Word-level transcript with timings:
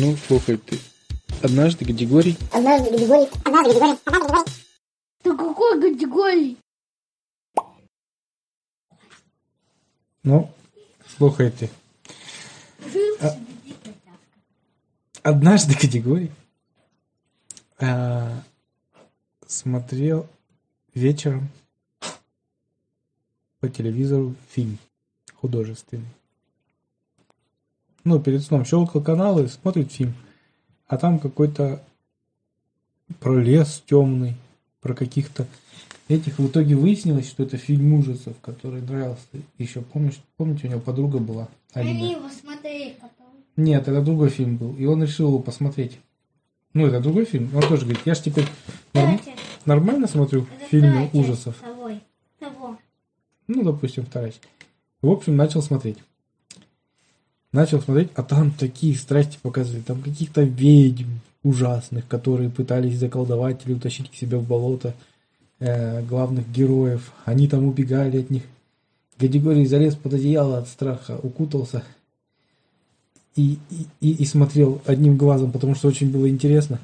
Ну, 0.00 0.16
слухай 0.28 0.56
ты. 0.56 0.78
Однажды 1.42 1.84
Григорий... 1.84 2.36
Однажды 2.52 2.96
Григорий... 2.96 3.28
Однажды 3.44 3.72
Григорий... 3.72 3.98
Однажды 4.04 4.10
Григорий... 4.10 4.52
Да 5.24 5.36
какой 5.36 5.80
категории? 5.80 6.56
Ну, 10.22 10.54
слухай 11.16 11.50
ты. 11.50 11.68
А- 13.20 13.36
Однажды 15.24 15.74
Григорий 15.74 16.30
а, 17.80 18.40
смотрел 19.48 20.28
вечером 20.94 21.48
по 23.58 23.68
телевизору 23.68 24.36
фильм 24.50 24.78
художественный. 25.34 26.06
Ну, 28.04 28.20
перед 28.20 28.42
сном 28.42 28.64
щелкал 28.64 29.02
каналы, 29.02 29.48
смотрит 29.48 29.92
фильм. 29.92 30.14
А 30.86 30.96
там 30.96 31.18
какой-то 31.18 31.82
про 33.20 33.38
лес 33.38 33.82
темный, 33.86 34.34
про 34.80 34.94
каких-то 34.94 35.46
этих. 36.08 36.38
В 36.38 36.46
итоге 36.46 36.74
выяснилось, 36.76 37.28
что 37.28 37.42
это 37.42 37.56
фильм 37.56 37.92
ужасов, 37.94 38.34
который 38.40 38.80
нравился. 38.82 39.26
Еще 39.58 39.82
помнишь, 39.82 40.20
помните, 40.36 40.66
у 40.66 40.70
него 40.70 40.80
подруга 40.80 41.18
была, 41.18 41.48
Алина? 41.72 41.98
Они 41.98 42.12
его 42.12 42.28
смотрели 42.30 42.96
потом. 43.00 43.26
Нет, 43.56 43.88
это 43.88 44.00
другой 44.02 44.30
фильм 44.30 44.56
был. 44.56 44.74
И 44.76 44.84
он 44.86 45.02
решил 45.02 45.28
его 45.28 45.38
посмотреть. 45.40 45.98
Ну, 46.74 46.86
это 46.86 47.00
другой 47.00 47.24
фильм. 47.24 47.50
Он 47.54 47.62
тоже 47.62 47.82
говорит, 47.82 48.02
я 48.04 48.14
ж 48.14 48.20
теперь 48.20 48.46
норм- 48.94 49.20
нормально 49.64 50.06
смотрю 50.06 50.46
это 50.56 50.64
фильмы 50.66 51.10
ужасов. 51.12 51.56
Того. 51.56 51.90
Того. 52.38 52.78
Ну, 53.46 53.62
допустим, 53.62 54.04
вторая 54.06 54.30
часть. 54.30 54.42
В 55.02 55.10
общем, 55.10 55.36
начал 55.36 55.62
смотреть. 55.62 55.98
Начал 57.52 57.80
смотреть, 57.80 58.10
а 58.14 58.22
там 58.22 58.50
такие 58.50 58.96
страсти 58.96 59.38
показывали. 59.40 59.80
Там 59.80 60.02
каких-то 60.02 60.42
ведьм 60.42 61.08
ужасных, 61.42 62.06
которые 62.06 62.50
пытались 62.50 62.98
заколдовать 62.98 63.64
или 63.64 63.74
утащить 63.74 64.10
к 64.10 64.14
себе 64.14 64.36
в 64.36 64.46
болото 64.46 64.94
э, 65.60 66.02
главных 66.02 66.50
героев. 66.50 67.12
Они 67.24 67.48
там 67.48 67.64
убегали 67.64 68.20
от 68.20 68.30
них. 68.30 68.42
Гадигорий 69.18 69.64
залез 69.64 69.94
под 69.94 70.14
одеяло 70.14 70.58
от 70.58 70.68
страха, 70.68 71.18
укутался 71.22 71.82
и, 73.34 73.58
и, 74.00 74.10
и, 74.10 74.24
смотрел 74.24 74.82
одним 74.84 75.16
глазом, 75.16 75.52
потому 75.52 75.74
что 75.74 75.88
очень 75.88 76.10
было 76.10 76.28
интересно. 76.28 76.80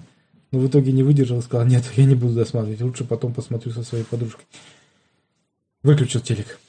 Но 0.50 0.60
в 0.60 0.68
итоге 0.68 0.92
не 0.92 1.02
выдержал 1.02 1.40
и 1.40 1.42
сказал, 1.42 1.66
нет, 1.66 1.84
я 1.96 2.04
не 2.04 2.14
буду 2.14 2.34
досматривать, 2.34 2.80
лучше 2.80 3.04
потом 3.04 3.34
посмотрю 3.34 3.72
со 3.72 3.82
своей 3.82 4.04
подружкой. 4.04 4.44
Выключил 5.82 6.20
телек. 6.20 6.60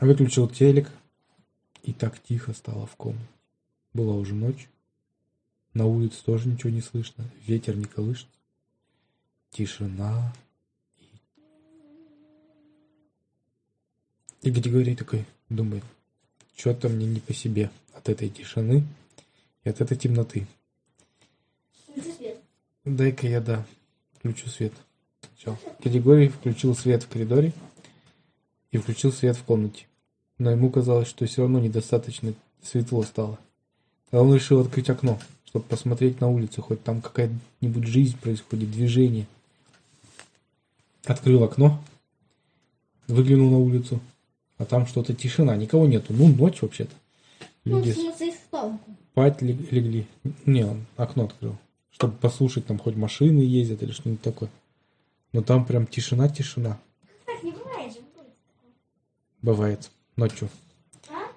Выключил 0.00 0.48
телек, 0.48 0.88
и 1.82 1.92
так 1.92 2.22
тихо 2.22 2.52
стало 2.52 2.86
в 2.86 2.96
комнате. 2.96 3.26
Была 3.92 4.14
уже 4.14 4.34
ночь. 4.34 4.68
На 5.74 5.86
улице 5.86 6.22
тоже 6.24 6.48
ничего 6.48 6.70
не 6.70 6.80
слышно. 6.80 7.24
Ветер 7.46 7.76
не 7.76 7.84
колышется. 7.84 8.34
Тишина. 9.50 10.32
И, 10.98 11.06
и 14.48 14.50
Григорий 14.50 14.96
такой 14.96 15.26
думает, 15.48 15.84
что-то 16.56 16.88
мне 16.88 17.06
не 17.06 17.20
по 17.20 17.32
себе 17.32 17.70
от 17.92 18.08
этой 18.08 18.28
тишины 18.28 18.84
и 19.64 19.68
от 19.68 19.80
этой 19.80 19.96
темноты. 19.96 20.46
Дай-ка 22.84 23.26
я, 23.26 23.40
да, 23.40 23.66
включу 24.18 24.48
свет. 24.48 24.72
Сначала. 25.20 25.58
Григорий 25.82 26.28
включил 26.28 26.74
свет 26.74 27.02
в 27.02 27.08
коридоре 27.08 27.52
и 28.70 28.78
включил 28.78 29.12
свет 29.12 29.36
в 29.36 29.44
комнате. 29.44 29.86
Но 30.40 30.50
ему 30.52 30.70
казалось, 30.70 31.06
что 31.06 31.26
все 31.26 31.42
равно 31.42 31.60
недостаточно 31.60 32.32
светло 32.62 33.02
стало. 33.02 33.38
А 34.10 34.22
он 34.22 34.34
решил 34.34 34.60
открыть 34.60 34.88
окно, 34.88 35.18
чтобы 35.44 35.66
посмотреть 35.66 36.22
на 36.22 36.28
улицу, 36.30 36.62
хоть 36.62 36.82
там 36.82 37.02
какая-нибудь 37.02 37.86
жизнь 37.86 38.16
происходит, 38.18 38.70
движение. 38.70 39.26
Открыл 41.04 41.44
окно, 41.44 41.78
выглянул 43.06 43.50
на 43.50 43.58
улицу, 43.58 44.00
а 44.56 44.64
там 44.64 44.86
что-то 44.86 45.12
тишина, 45.12 45.54
никого 45.56 45.86
нету. 45.86 46.14
Ну, 46.14 46.28
ночь 46.28 46.62
вообще-то. 46.62 46.94
Ну, 47.66 47.80
Люди 47.80 47.92
спалку. 48.32 48.80
спать 49.12 49.42
лег- 49.42 49.70
легли. 49.70 50.06
Не, 50.46 50.64
он 50.64 50.86
окно 50.96 51.24
открыл, 51.24 51.54
чтобы 51.90 52.14
послушать, 52.16 52.64
там 52.64 52.78
хоть 52.78 52.96
машины 52.96 53.40
ездят 53.40 53.82
или 53.82 53.92
что-нибудь 53.92 54.22
такое. 54.22 54.48
Но 55.34 55.42
там 55.42 55.66
прям 55.66 55.86
тишина-тишина. 55.86 56.80
Так 57.26 57.42
не 57.42 57.52
бывает 57.52 57.92
же. 57.92 57.98
Бывает. 59.42 59.90
Ночью. 60.16 60.48
А? 61.08 61.32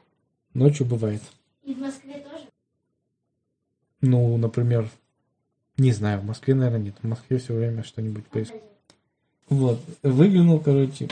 Ночью 0.54 0.86
бывает. 0.86 1.22
И 1.64 1.74
в 1.74 1.80
Москве 1.80 2.16
тоже? 2.20 2.46
Ну, 4.02 4.38
например, 4.38 4.90
не 5.78 5.92
знаю, 5.92 6.22
в 6.22 6.26
Москве, 6.26 6.56
наверное, 6.56 6.86
нет. 6.86 6.96
В 7.02 7.08
Москве 7.08 7.38
все 7.38 7.54
время 7.54 7.84
что-нибудь 7.84 8.26
происходит. 8.28 8.64
Вот, 9.50 9.80
выглянул, 10.02 10.60
короче, 10.60 11.10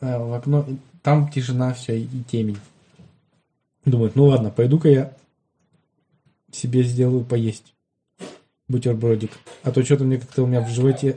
э, 0.00 0.18
в 0.18 0.32
окно, 0.32 0.66
там 1.02 1.30
тишина 1.30 1.72
вся 1.74 1.94
и 1.94 2.06
темень. 2.30 2.58
Думает, 3.84 4.14
ну 4.14 4.26
ладно, 4.26 4.50
пойду-ка 4.50 4.88
я 4.88 5.16
себе 6.52 6.82
сделаю 6.82 7.24
поесть 7.24 7.74
бутербродик. 8.68 9.32
А 9.62 9.72
то 9.72 9.82
что-то 9.82 10.04
мне 10.04 10.18
как-то 10.18 10.42
у 10.42 10.46
меня 10.46 10.60
в 10.60 10.68
животе... 10.68 11.16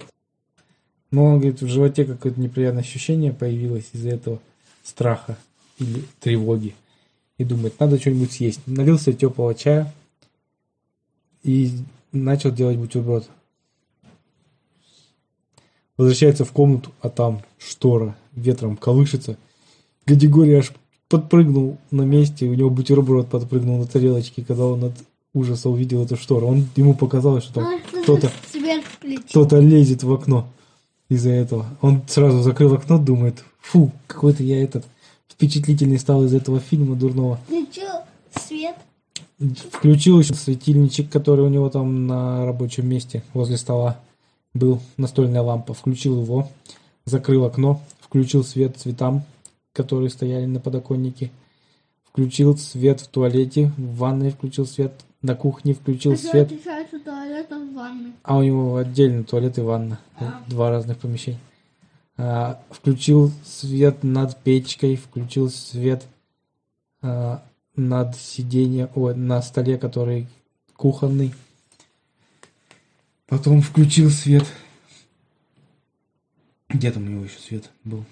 Ну, 1.11 1.25
он 1.25 1.39
говорит, 1.39 1.61
в 1.61 1.67
животе 1.67 2.05
какое-то 2.05 2.39
неприятное 2.39 2.81
ощущение 2.81 3.31
появилось 3.31 3.89
из-за 3.93 4.09
этого 4.09 4.39
страха 4.83 5.37
или 5.83 6.03
тревоги. 6.19 6.75
И 7.37 7.43
думает, 7.43 7.79
надо 7.79 7.99
что-нибудь 7.99 8.31
съесть. 8.31 8.61
Налил 8.65 8.99
себе 8.99 9.15
теплого 9.15 9.55
чая 9.55 9.93
и 11.43 11.71
начал 12.11 12.51
делать 12.51 12.77
бутерброд. 12.77 13.29
Возвращается 15.97 16.45
в 16.45 16.51
комнату, 16.51 16.91
а 17.01 17.09
там 17.09 17.41
штора 17.57 18.15
ветром 18.33 18.77
колышется. 18.77 19.37
Гадигорий 20.05 20.57
аж 20.57 20.73
подпрыгнул 21.07 21.77
на 21.91 22.03
месте, 22.03 22.47
у 22.47 22.53
него 22.53 22.69
бутерброд 22.69 23.29
подпрыгнул 23.29 23.77
на 23.77 23.85
тарелочке, 23.85 24.43
когда 24.43 24.65
он 24.65 24.85
от 24.85 24.93
ужаса 25.33 25.69
увидел 25.69 26.03
эту 26.03 26.15
штору. 26.15 26.47
Он, 26.47 26.67
ему 26.75 26.95
показалось, 26.95 27.43
что 27.43 27.53
там 27.55 27.65
А, 27.65 28.01
кто-то 28.01 28.31
кто-то 29.29 29.59
лезет 29.59 30.03
в 30.03 30.11
окно 30.11 30.47
из-за 31.09 31.29
этого. 31.29 31.65
Он 31.81 32.01
сразу 32.07 32.41
закрыл 32.41 32.73
окно, 32.73 32.97
думает, 32.97 33.43
фу, 33.59 33.91
какой-то 34.07 34.43
я 34.43 34.63
этот 34.63 34.85
впечатлительный 35.33 35.99
стал 35.99 36.23
из 36.23 36.33
этого 36.33 36.59
фильма 36.59 36.95
дурного. 36.95 37.39
Включил 37.47 37.89
свет. 38.35 38.75
Включил 39.71 40.19
еще 40.19 40.33
светильничек, 40.33 41.09
который 41.09 41.45
у 41.45 41.49
него 41.49 41.69
там 41.69 42.07
на 42.07 42.45
рабочем 42.45 42.87
месте 42.87 43.23
возле 43.33 43.57
стола 43.57 43.99
был, 44.53 44.79
настольная 44.97 45.41
лампа. 45.41 45.73
Включил 45.73 46.21
его, 46.21 46.47
закрыл 47.05 47.45
окно, 47.45 47.81
включил 47.99 48.43
свет 48.43 48.77
цветам, 48.77 49.23
которые 49.73 50.09
стояли 50.09 50.45
на 50.45 50.59
подоконнике. 50.59 51.31
Включил 52.09 52.55
свет 52.57 53.01
в 53.01 53.07
туалете, 53.07 53.71
в 53.77 53.97
ванной 53.97 54.29
включил 54.29 54.67
свет, 54.67 54.93
на 55.23 55.35
кухне 55.35 55.73
включил 55.73 56.15
свет. 56.15 56.45
отличается 56.45 56.99
туалет 56.99 57.47
ванны? 57.73 58.13
А 58.21 58.37
у 58.37 58.43
него 58.43 58.77
отдельно 58.77 59.23
туалет 59.23 59.57
и 59.57 59.61
ванна. 59.61 59.99
Два 60.47 60.69
разных 60.69 60.99
помещения. 60.99 61.39
А, 62.15 62.63
включил 62.69 63.31
свет 63.43 64.03
над 64.03 64.41
печкой, 64.43 64.95
включил 64.95 65.49
свет 65.49 66.05
а, 67.01 67.43
над 67.75 68.15
сиденьем, 68.15 68.89
ой, 68.95 69.15
на 69.15 69.41
столе, 69.41 69.77
который 69.77 70.27
кухонный. 70.75 71.33
Потом 73.27 73.61
включил 73.61 74.09
свет. 74.09 74.45
Где 76.69 76.91
там 76.91 77.03
у 77.03 77.09
него 77.09 77.23
еще 77.23 77.39
свет 77.39 77.71
был? 77.83 78.05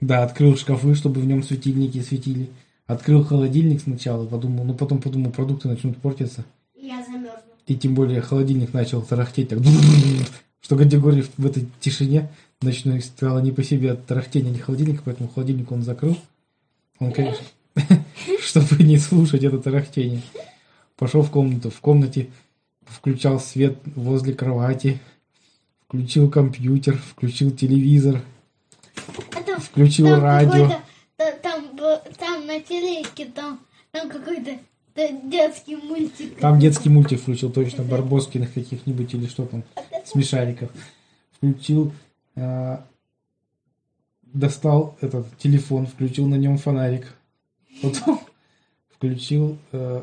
Да, 0.00 0.24
открыл 0.24 0.56
шкафы, 0.56 0.96
чтобы 0.96 1.20
в 1.20 1.26
нем 1.26 1.44
светильники 1.44 2.00
светили. 2.00 2.50
Открыл 2.86 3.24
холодильник 3.24 3.82
сначала, 3.82 4.26
подумал, 4.26 4.64
ну 4.64 4.74
потом 4.74 5.00
подумал, 5.00 5.30
продукты 5.30 5.68
начнут 5.68 5.96
портиться. 5.98 6.44
И 7.66 7.76
тем 7.76 7.94
более 7.94 8.20
холодильник 8.20 8.72
начал 8.72 9.02
тарахтеть 9.02 9.50
так, 9.50 9.58
что 10.60 10.76
категория 10.76 11.24
в 11.36 11.46
этой 11.46 11.68
тишине 11.80 12.30
ночной 12.60 13.00
стало 13.02 13.40
не 13.40 13.52
по 13.52 13.62
себе 13.62 13.92
от 13.92 14.06
тарахтения 14.06 14.58
холодильника, 14.58 15.02
поэтому 15.04 15.28
холодильник 15.28 15.70
он 15.70 15.82
закрыл. 15.82 16.16
Он, 16.98 17.12
конечно, 17.12 17.44
чтобы 18.40 18.82
не 18.82 18.98
слушать 18.98 19.44
это 19.44 19.58
тарахтение. 19.58 20.22
Пошел 20.96 21.22
в 21.22 21.30
комнату. 21.30 21.70
В 21.70 21.80
комнате 21.80 22.28
включал 22.84 23.40
свет 23.40 23.78
возле 23.96 24.34
кровати, 24.34 25.00
включил 25.86 26.30
компьютер, 26.30 26.96
включил 26.96 27.50
телевизор, 27.50 28.22
Это 29.32 29.60
включил 29.60 30.08
там 30.08 30.22
радио. 30.22 30.68
Там, 31.42 31.66
там 32.18 32.46
на 32.46 32.60
телеке, 32.60 33.26
там, 33.26 33.60
там 33.90 34.08
какой-то 34.08 34.58
да, 34.94 35.08
детский 35.10 35.76
мультик. 35.76 36.38
Там 36.38 36.58
детский 36.58 36.90
мультик 36.90 37.20
включил, 37.20 37.50
точно, 37.50 37.82
Барбоскиных 37.82 38.52
каких-нибудь 38.52 39.14
или 39.14 39.26
что 39.26 39.46
там, 39.46 39.64
смешариков. 40.04 40.70
Включил, 41.36 41.92
а, 42.36 42.84
достал 44.24 44.96
этот 45.00 45.26
телефон, 45.38 45.86
включил 45.86 46.26
на 46.26 46.34
нем 46.34 46.58
фонарик. 46.58 47.14
Потом 47.80 48.20
включил, 48.96 49.56
э, 49.72 50.02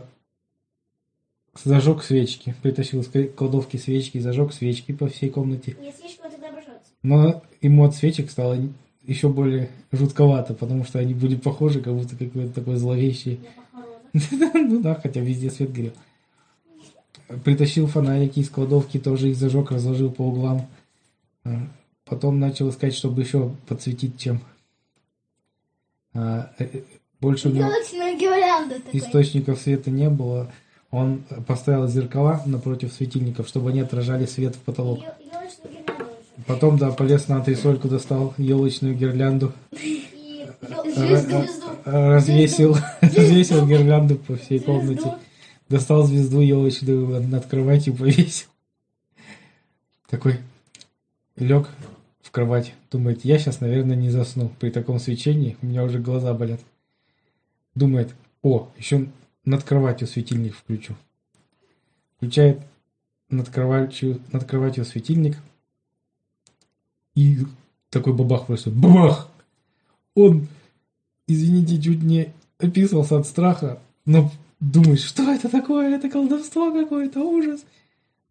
зажег 1.63 2.03
свечки, 2.03 2.56
притащил 2.63 3.01
из 3.01 3.31
кладовки 3.33 3.77
свечки, 3.77 4.18
зажег 4.18 4.53
свечки 4.53 4.91
по 4.91 5.07
всей 5.07 5.30
комнате. 5.30 5.75
Не 5.80 5.91
слишком 5.91 6.31
тогда 6.31 6.50
обожжется. 6.50 6.91
Но 7.03 7.44
ему 7.62 7.86
от 7.86 7.95
свечек 7.95 8.31
стало 8.31 8.57
еще 9.03 9.30
более 9.30 9.69
жутковато, 9.91 10.56
потому 10.56 10.83
что 10.83 10.97
они 10.97 11.13
были 11.13 11.36
похожи, 11.36 11.81
как 11.81 11.94
будто 11.94 12.15
какой-то 12.15 12.53
такой 12.53 12.75
зловещий. 12.75 13.39
Я. 13.44 13.50
Ну 14.13 14.81
да, 14.81 14.95
хотя 14.95 15.19
везде 15.19 15.50
свет 15.50 15.71
горел. 15.71 15.94
Притащил 17.44 17.88
фонарики 17.88 18.39
из 18.39 18.50
кладовки, 18.50 18.97
тоже 18.97 19.29
их 19.29 19.35
зажег, 19.35 19.71
разложил 19.71 20.11
по 20.11 20.23
углам. 20.23 20.67
А, 21.44 21.67
Потом 22.09 22.39
начал 22.39 22.69
искать, 22.71 22.95
чтобы 22.95 23.21
еще 23.21 23.51
подсветить 23.67 24.19
чем. 24.19 24.41
А, 26.15 26.51
э, 26.57 26.65
э, 26.65 26.81
Больше 27.21 27.50
него 27.50 27.69
источников 28.94 29.59
света 29.59 29.91
не 29.91 30.09
было. 30.09 30.51
Он 30.89 31.23
поставил 31.45 31.88
зеркала 31.88 32.41
напротив 32.47 32.91
светильников, 32.94 33.47
чтобы 33.47 33.69
они 33.69 33.81
отражали 33.81 34.25
свет 34.25 34.55
в 34.55 34.59
потолок. 34.59 35.01
Потом, 36.47 36.79
да, 36.79 36.89
полез 36.91 37.27
на 37.27 37.35
антресольку, 37.35 37.88
достал 37.89 38.33
елочную 38.38 38.95
гирлянду, 38.95 39.53
звезду. 40.85 41.45
Развесил, 41.85 42.77
развесил 43.01 43.67
гирлянду 43.67 44.15
по 44.15 44.35
всей 44.35 44.59
комнате. 44.59 45.15
Достал 45.69 46.03
звезду 46.03 46.41
елочную 46.41 47.21
над 47.27 47.45
кроватью, 47.45 47.95
повесил. 47.95 48.47
Такой 50.09 50.39
лег 51.35 51.69
в 52.21 52.31
кровать. 52.31 52.73
Думает, 52.91 53.23
я 53.23 53.37
сейчас, 53.37 53.61
наверное, 53.61 53.95
не 53.95 54.09
засну. 54.09 54.49
При 54.59 54.71
таком 54.71 54.99
свечении 54.99 55.57
у 55.61 55.67
меня 55.67 55.83
уже 55.83 55.99
глаза 55.99 56.33
болят. 56.33 56.59
Думает, 57.75 58.13
о, 58.41 58.69
еще 58.77 59.07
над 59.45 59.63
кроватью 59.63 60.07
светильник 60.07 60.55
включу. 60.55 60.95
Включает 62.17 62.61
над 63.29 63.49
кроватью, 63.49 64.19
над 64.31 64.43
кроватью 64.45 64.85
светильник. 64.85 65.37
И 67.15 67.39
такой 67.89 68.13
бабах 68.13 68.47
просто. 68.47 68.71
Бабах! 68.71 69.29
Он, 70.15 70.47
извините, 71.29 71.81
чуть 71.81 72.03
не 72.03 72.33
описался 72.57 73.17
от 73.19 73.27
страха, 73.27 73.79
но 74.05 74.29
думаешь, 74.59 75.03
что 75.03 75.31
это 75.31 75.47
такое? 75.47 75.95
Это 75.95 76.09
колдовство 76.09 76.73
какое-то, 76.73 77.21
ужас. 77.21 77.63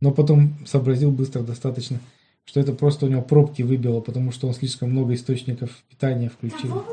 Но 0.01 0.11
потом 0.11 0.55
сообразил 0.67 1.11
быстро 1.11 1.43
достаточно, 1.43 2.01
что 2.45 2.61
это 2.61 2.73
просто 2.73 3.07
у 3.07 3.09
него 3.09 3.23
пробки 3.23 3.63
выбило, 3.63 4.01
потому 4.01 4.33
что 4.33 4.49
он 4.49 4.55
слишком 4.55 4.91
много 4.91 5.15
источников 5.15 5.71
питания 5.89 6.29
включил. 6.29 6.85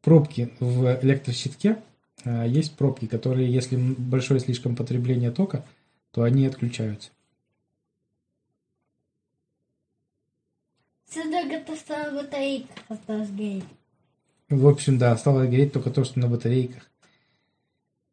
Пробки 0.00 0.52
в 0.60 0.98
электрощитке, 1.02 1.78
а, 2.24 2.46
есть 2.46 2.76
пробки, 2.76 3.06
которые, 3.06 3.52
если 3.52 3.76
большое 3.76 4.40
слишком 4.40 4.76
потребление 4.76 5.32
тока, 5.32 5.64
то 6.12 6.22
они 6.22 6.46
отключаются. 6.46 7.10
Сюда 11.10 11.44
готовится 11.44 12.10
гореть. 12.12 12.66
В 14.48 14.66
общем, 14.66 14.98
да, 14.98 15.12
осталось 15.12 15.50
гореть 15.50 15.72
только 15.72 15.90
то, 15.90 16.04
что 16.04 16.18
на 16.18 16.28
батарейках. 16.28 16.88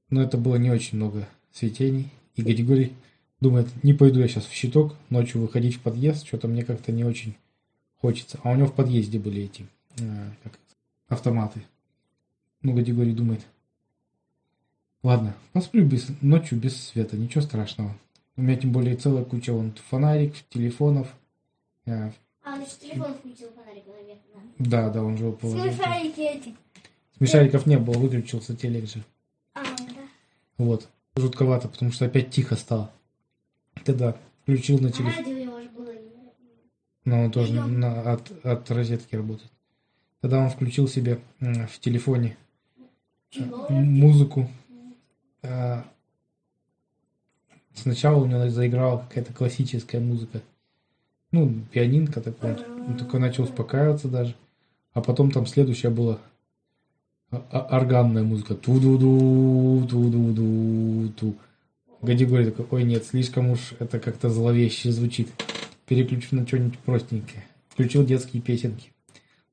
Но 0.09 0.21
это 0.21 0.37
было 0.37 0.57
не 0.57 0.69
очень 0.69 0.97
много 0.97 1.27
светений. 1.53 2.09
И 2.35 2.41
Григорий 2.41 2.93
думает, 3.39 3.67
не 3.83 3.93
пойду 3.93 4.19
я 4.19 4.27
сейчас 4.27 4.45
в 4.45 4.51
щиток, 4.51 4.95
ночью 5.09 5.41
выходить 5.41 5.75
в 5.75 5.81
подъезд, 5.81 6.27
что-то 6.27 6.47
мне 6.47 6.63
как-то 6.65 6.91
не 6.91 7.05
очень 7.05 7.35
хочется. 8.01 8.39
А 8.43 8.51
у 8.51 8.55
него 8.55 8.67
в 8.67 8.73
подъезде 8.73 9.17
были 9.17 9.43
эти 9.43 9.65
э, 9.99 10.29
как 10.43 10.59
автоматы. 11.07 11.63
Ну, 12.61 12.73
Григорий 12.73 13.13
думает, 13.13 13.45
ладно, 15.03 15.35
посплю 15.53 15.85
без, 15.85 16.09
ночью 16.21 16.59
без 16.59 16.75
света, 16.75 17.15
ничего 17.15 17.41
страшного. 17.41 17.97
У 18.35 18.41
меня 18.41 18.57
тем 18.57 18.71
более 18.71 18.97
целая 18.97 19.23
куча 19.23 19.53
вон 19.53 19.73
фонарик, 19.89 20.33
телефонов. 20.49 21.07
Э, 21.85 22.11
А, 22.45 22.55
значит, 22.57 22.79
телефон 22.79 23.13
включил 23.15 23.49
фонарик 23.55 23.83
наверх. 23.87 24.19
да, 24.59 24.89
да, 24.91 25.03
он 25.03 25.17
же 25.17 25.23
его 25.25 25.33
положил. 25.33 25.63
Смешарики 25.73 26.19
эти. 26.21 26.55
Смешариков 27.17 27.65
не 27.65 27.77
было, 27.77 27.97
выключился 27.97 28.55
телек 28.55 28.87
же. 28.87 29.03
А, 29.55 29.63
да. 29.63 30.07
Вот. 30.57 30.87
Жутковато, 31.15 31.67
потому 31.69 31.91
что 31.91 32.05
опять 32.05 32.29
тихо 32.29 32.55
стало. 32.55 32.91
Тогда 33.83 34.15
включил 34.43 34.79
на 34.79 34.89
А 34.89 34.91
телефон. 34.91 35.13
радио 35.25 35.37
его 35.37 35.59
же 35.61 35.69
было. 35.69 35.91
Но 37.05 37.23
он 37.23 37.31
тоже 37.31 37.53
на- 37.53 38.13
от, 38.13 38.31
от 38.45 38.69
розетки 38.71 39.15
работает. 39.15 39.51
Тогда 40.21 40.39
он 40.39 40.49
включил 40.49 40.87
себе 40.87 41.19
в 41.39 41.79
телефоне 41.79 42.37
э, 42.77 42.81
Чего? 43.31 43.67
музыку. 43.69 44.49
Э, 45.41 45.81
Сначала 47.73 48.21
у 48.23 48.25
него 48.25 48.49
заиграла 48.49 48.99
какая-то 48.99 49.33
классическая 49.33 49.99
музыка. 49.99 50.41
Ну, 51.31 51.53
пианинка 51.71 52.21
такой. 52.21 52.55
Он 52.87 52.97
такой 52.97 53.19
начал 53.19 53.43
успокаиваться 53.43 54.07
даже. 54.07 54.35
А 54.93 55.01
потом 55.01 55.31
там 55.31 55.45
следующая 55.45 55.89
была 55.89 56.19
а- 57.31 57.45
а- 57.51 57.75
органная 57.75 58.23
музыка. 58.23 58.55
Ту-ду-ду, 58.55 59.85
ту-ду-ду, 59.89 61.11
ту. 61.17 61.35
Гадигорий 62.01 62.45
такой, 62.51 62.65
ой, 62.71 62.83
нет, 62.83 63.03
слишком 63.05 63.49
уж 63.49 63.73
это 63.79 63.99
как-то 63.99 64.29
зловеще 64.29 64.91
звучит. 64.91 65.29
Переключу 65.85 66.35
на 66.35 66.47
что-нибудь 66.47 66.79
простенькое. 66.79 67.43
Включил 67.69 68.05
детские 68.05 68.41
песенки. 68.41 68.91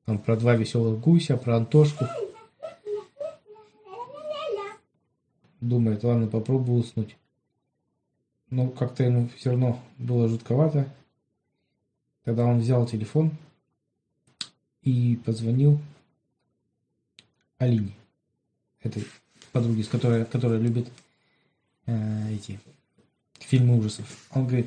Там 0.05 0.19
про 0.19 0.37
два 0.37 0.55
веселых 0.55 1.01
гуся, 1.01 1.37
про 1.37 1.57
Антошку. 1.57 2.07
Думает, 5.61 6.03
ладно, 6.05 6.27
попробую 6.27 6.81
уснуть. 6.81 7.17
Но 8.51 8.69
как-то 8.69 9.05
ему 9.05 9.29
все 9.37 9.51
равно 9.51 9.81
было 9.99 10.29
жутковато. 10.29 10.93
Тогда 12.25 12.45
он 12.45 12.61
взял 12.61 12.87
телефон 12.87 13.33
и 14.83 15.21
позвонил 15.25 15.81
Алине, 17.59 17.93
этой 18.83 19.07
подруге, 19.53 19.83
с 19.85 19.89
которой, 19.89 20.25
которая 20.25 20.59
любит 20.59 20.89
э, 21.87 22.35
эти 22.35 22.61
фильмы 23.39 23.79
ужасов. 23.79 24.07
Он 24.31 24.47
говорит, 24.47 24.67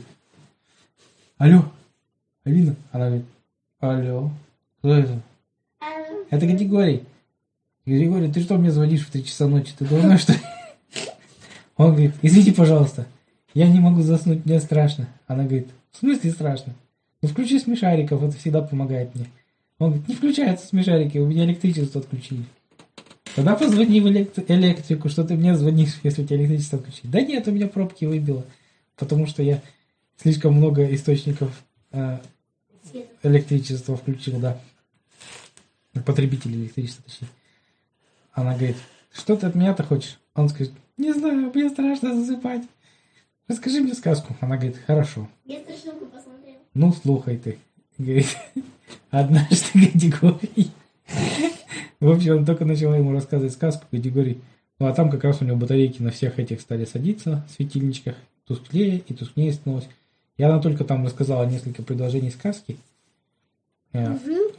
алло, 1.38 1.72
Алина? 2.44 2.76
Она 2.92 3.08
говорит, 3.08 3.26
алло, 3.80 4.32
кто 4.80 4.94
это? 4.94 5.22
Это 6.30 6.46
Григорий. 6.46 7.04
Григорий, 7.86 8.32
ты 8.32 8.42
что 8.42 8.58
мне 8.58 8.72
звонишь 8.72 9.06
в 9.06 9.12
3 9.12 9.26
часа 9.26 9.48
ночи? 9.48 9.74
Ты 9.78 9.86
думаешь, 9.86 10.22
что... 10.22 10.34
Он 11.78 11.92
говорит, 11.92 12.16
извините, 12.22 12.54
пожалуйста, 12.54 13.06
я 13.54 13.68
не 13.68 13.80
могу 13.80 14.02
заснуть, 14.02 14.46
мне 14.46 14.60
страшно. 14.60 15.08
Она 15.28 15.44
говорит, 15.44 15.70
в 15.92 15.98
смысле 15.98 16.32
страшно? 16.32 16.74
Ну 17.26 17.32
включи 17.32 17.58
смешариков, 17.58 18.22
это 18.22 18.38
всегда 18.38 18.62
помогает 18.62 19.16
мне. 19.16 19.26
Он 19.80 19.90
говорит, 19.90 20.08
не 20.08 20.14
включаются 20.14 20.68
смешарики, 20.68 21.18
у 21.18 21.26
меня 21.26 21.46
электричество 21.46 22.00
отключили. 22.00 22.44
Тогда 23.36 23.56
позвони 23.56 24.00
в 24.00 24.08
элект- 24.08 24.46
электрику, 24.48 25.10
что 25.10 25.24
ты 25.24 25.34
мне 25.34 25.56
звонишь, 25.56 26.00
если 26.04 26.22
у 26.22 26.26
тебя 26.28 26.38
электричество 26.38 26.78
отключили. 26.78 27.08
Да 27.12 27.22
нет, 27.22 27.48
у 27.48 27.52
меня 27.52 27.68
пробки 27.68 28.06
выбило, 28.06 28.46
потому 28.96 29.26
что 29.26 29.42
я 29.42 29.64
слишком 30.22 30.54
много 30.54 30.86
источников 30.94 31.64
э, 31.92 32.20
электричества 33.24 33.98
включил, 33.98 34.40
да. 34.40 34.60
Потребитель 36.06 36.54
электричества, 36.54 37.06
точнее. 37.06 37.30
Она 38.34 38.54
говорит, 38.54 38.78
что 39.12 39.36
ты 39.36 39.48
от 39.48 39.56
меня-то 39.56 39.82
хочешь? 39.82 40.20
Он 40.36 40.48
скажет, 40.48 40.74
не 40.98 41.12
знаю, 41.12 41.52
мне 41.52 41.70
страшно 41.72 42.16
засыпать. 42.16 42.62
Расскажи 43.48 43.82
мне 43.82 43.96
сказку. 43.96 44.36
Она 44.42 44.58
говорит, 44.58 44.78
хорошо. 44.86 45.28
Я 45.44 45.60
страшилку 45.62 46.06
посмотрел. 46.06 46.45
Ну, 46.76 46.92
слухай 46.92 47.38
ты. 47.38 47.58
Говорит, 47.98 48.38
однажды 49.10 49.66
Гадигорий. 49.74 50.72
В 52.02 52.12
общем, 52.12 52.38
он 52.38 52.46
только 52.46 52.66
начала 52.66 52.98
ему 52.98 53.14
рассказывать 53.14 53.54
сказку, 53.54 53.86
Гадигорий. 53.92 54.42
Ну, 54.80 54.88
а 54.88 54.94
там 54.94 55.10
как 55.10 55.24
раз 55.24 55.42
у 55.42 55.46
него 55.46 55.56
батарейки 55.56 56.02
на 56.02 56.12
всех 56.12 56.38
этих 56.38 56.60
стали 56.60 56.84
садиться, 56.84 57.48
светильничках. 57.56 58.16
Тусклее 58.46 59.02
и 59.08 59.14
тусклее 59.14 59.54
становилось. 59.54 59.88
И 60.36 60.44
она 60.44 60.60
только 60.60 60.84
там 60.84 61.06
рассказала 61.06 61.46
несколько 61.46 61.82
предложений 61.82 62.32
сказки. 62.32 62.78
Э, 63.94 64.18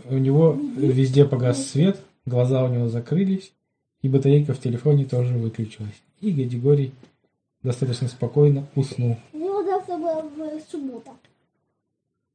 У 0.08 0.16
него 0.16 0.58
везде 0.78 1.26
погас 1.26 1.66
свет, 1.66 2.00
глаза 2.24 2.64
у 2.64 2.72
него 2.72 2.88
закрылись, 2.88 3.52
и 4.00 4.08
батарейка 4.08 4.54
в 4.54 4.60
телефоне 4.60 5.04
тоже 5.04 5.34
выключилась. 5.34 6.00
И 6.22 6.30
Гадигорий 6.30 6.92
достаточно 7.62 8.08
спокойно 8.08 8.66
уснул. 8.74 9.18
Ну, 9.34 9.46
в 9.62 10.70
суббота. 10.70 11.10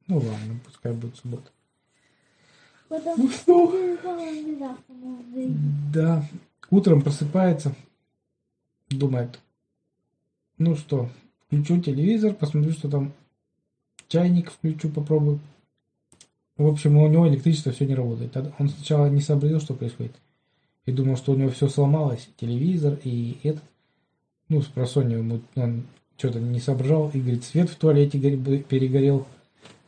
Ну 0.08 0.16
ладно, 0.16 0.60
пускай 0.64 0.92
будет 0.92 1.16
суббота. 1.16 1.50
Потому 2.88 3.24
Уснул. 3.24 3.72
что. 3.72 4.76
Да. 5.92 6.28
Утром 6.70 7.02
просыпается, 7.02 7.74
думает, 8.90 9.38
ну 10.58 10.74
что, 10.76 11.10
включу 11.46 11.80
телевизор, 11.80 12.34
посмотрю, 12.34 12.72
что 12.72 12.88
там 12.88 13.12
чайник 14.08 14.50
включу, 14.50 14.88
попробую. 14.88 15.40
В 16.56 16.66
общем, 16.66 16.96
у 16.96 17.08
него 17.08 17.28
электричество 17.28 17.72
все 17.72 17.86
не 17.86 17.94
работает. 17.94 18.36
Он 18.58 18.68
сначала 18.68 19.06
не 19.08 19.20
сообразил, 19.20 19.60
что 19.60 19.74
происходит. 19.74 20.12
и 20.86 20.92
думал, 20.92 21.16
что 21.16 21.32
у 21.32 21.36
него 21.36 21.50
все 21.50 21.68
сломалось, 21.68 22.28
телевизор 22.36 22.98
и 23.04 23.38
этот. 23.42 23.62
Ну, 24.48 24.60
с 24.60 24.66
просонья 24.66 25.18
ему 25.18 25.40
он 25.54 25.84
что-то 26.18 26.40
не 26.40 26.60
соображал, 26.60 27.10
и 27.14 27.20
говорит, 27.20 27.44
свет 27.44 27.70
в 27.70 27.76
туалете 27.76 28.18
перегорел, 28.18 29.26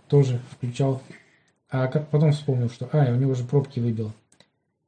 тоже 0.09 0.41
включал. 0.51 1.03
А 1.69 1.89
как- 1.89 2.09
потом 2.09 2.33
вспомнил, 2.33 2.71
что, 2.71 2.89
а, 2.93 3.13
у 3.13 3.17
него 3.17 3.35
же 3.35 3.45
пробки 3.45 3.81
выбило. 3.81 4.13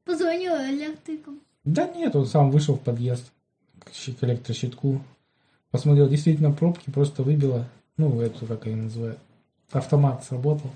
Позвонил 0.04 0.52
электрикам. 0.54 1.40
Да 1.64 1.88
нет, 1.88 2.14
он 2.14 2.26
сам 2.26 2.50
вышел 2.50 2.76
в 2.76 2.80
подъезд 2.80 3.32
к 3.84 4.24
электрощитку, 4.24 5.02
посмотрел, 5.70 6.08
действительно 6.08 6.52
пробки 6.52 6.90
просто 6.90 7.22
выбило, 7.22 7.68
ну, 7.96 8.20
эту, 8.20 8.46
как 8.46 8.66
ее 8.66 8.76
называют, 8.76 9.18
автомат 9.70 10.24
сработал 10.24 10.70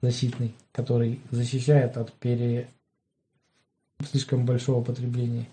защитный, 0.00 0.54
который 0.72 1.20
защищает 1.30 1.96
от 1.96 2.12
пере... 2.14 2.68
слишком 4.10 4.46
большого 4.46 4.82
потребления 4.82 5.46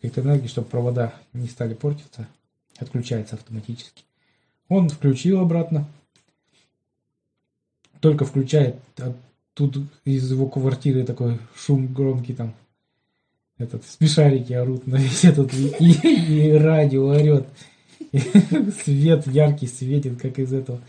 электроэнергии, 0.00 0.48
чтобы 0.48 0.68
провода 0.68 1.14
не 1.32 1.48
стали 1.48 1.74
портиться, 1.74 2.28
отключается 2.78 3.36
автоматически. 3.36 4.04
Он 4.68 4.88
включил 4.88 5.40
обратно, 5.40 5.86
только 8.02 8.24
включает, 8.26 8.76
а 8.98 9.14
тут 9.54 9.78
из 10.04 10.30
его 10.30 10.48
квартиры 10.48 11.04
такой 11.04 11.38
шум 11.54 11.86
громкий 11.94 12.34
там, 12.34 12.52
этот, 13.58 13.86
смешарики 13.86 14.52
орут 14.52 14.86
на 14.88 14.96
весь 14.96 15.24
этот, 15.24 15.54
и, 15.54 15.68
и- 15.78 16.48
и 16.48 16.52
радио 16.52 17.06
орет. 17.06 17.46
И 18.10 18.18
свет 18.84 19.26
яркий 19.28 19.68
светит, 19.68 20.20
как 20.20 20.38
из 20.38 20.52
этого. 20.52 20.80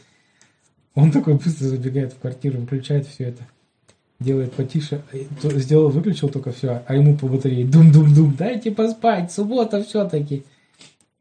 Он 0.95 1.11
такой 1.11 1.35
быстро 1.35 1.67
забегает 1.67 2.11
в 2.13 2.17
квартиру, 2.19 2.59
выключает 2.59 3.07
все 3.07 3.25
это. 3.25 3.47
Делает 4.19 4.53
потише. 4.53 5.03
Сделал, 5.41 5.89
выключил 5.89 6.29
только 6.29 6.51
все, 6.51 6.83
а 6.87 6.95
ему 6.95 7.15
по 7.17 7.27
батарее 7.27 7.65
дум-дум-дум. 7.65 8.35
Дайте 8.35 8.71
поспать, 8.71 9.31
суббота 9.31 9.83
все-таки. 9.83 10.43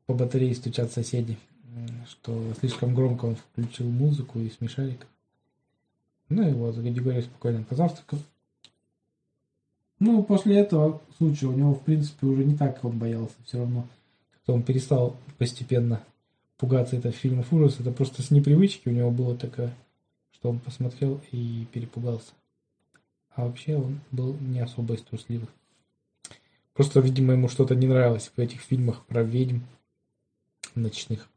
По 0.07 0.15
батарее 0.15 0.55
стучат 0.55 0.91
соседи, 0.93 1.37
что 2.09 2.43
слишком 2.61 2.95
громко 2.95 3.27
он 3.27 3.37
включил 3.37 3.87
музыку 3.89 4.41
и 4.41 4.51
смешариков. 4.51 5.09
Ну 6.33 6.49
и 6.49 6.53
вот, 6.53 6.77
Григорий 6.77 7.21
спокойно 7.21 7.63
позавтракал. 7.63 8.19
Ну, 9.99 10.23
после 10.23 10.59
этого 10.59 11.03
случая 11.19 11.49
у 11.49 11.53
него, 11.53 11.75
в 11.75 11.83
принципе, 11.83 12.27
уже 12.27 12.43
не 12.45 12.57
так 12.57 12.83
он 12.85 12.99
боялся. 12.99 13.35
Все 13.45 13.59
равно 13.59 13.87
как-то 14.33 14.55
он 14.55 14.63
перестал 14.63 15.17
постепенно 15.37 16.03
пугаться 16.57 16.97
этого 16.97 17.13
фильма 17.13 17.45
ужас. 17.51 17.79
Это 17.81 17.93
просто 17.93 18.23
с 18.23 18.31
непривычки 18.31 18.89
у 18.89 18.93
него 18.93 19.11
было 19.11 19.37
такое, 19.37 19.75
что 20.33 20.49
он 20.49 20.59
посмотрел 20.59 21.21
и 21.33 21.67
перепугался. 21.71 22.33
А 23.35 23.45
вообще 23.45 23.77
он 23.77 24.01
был 24.11 24.35
не 24.41 24.61
особо 24.61 24.95
из. 24.95 25.05
Просто, 26.73 27.01
видимо, 27.01 27.35
ему 27.35 27.49
что-то 27.49 27.75
не 27.75 27.87
нравилось 27.87 28.33
в 28.35 28.39
этих 28.39 28.63
фильмах 28.63 29.05
про 29.05 29.23
ведьм 29.23 29.59
ночных. 30.75 31.29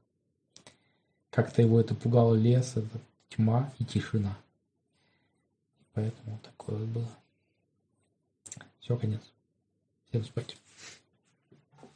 Как-то 1.32 1.62
его 1.62 1.82
это 1.82 1.94
пугало 1.96 2.34
лес, 2.34 2.78
это 2.78 3.02
тьма 3.28 3.74
и 3.78 3.84
тишина. 3.84 4.38
Поэтому 5.96 6.38
такое 6.40 6.86
было. 6.86 7.10
Все, 8.80 8.98
конец. 8.98 9.22
Всем 10.10 10.26
спать. 10.26 10.58